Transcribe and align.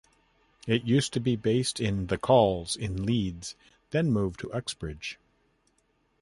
It 0.65 0.83
used 0.83 1.13
to 1.13 1.19
be 1.19 1.35
based 1.35 1.79
in 1.79 2.07
"The 2.07 2.17
Calls" 2.17 2.75
in 2.75 3.03
Leeds, 3.05 3.53
then 3.91 4.11
moved 4.11 4.39
to 4.39 4.51
Uxbridge. 4.51 5.19